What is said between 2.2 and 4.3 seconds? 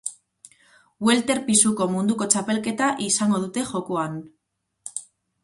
txapelketa izango dute jokoan.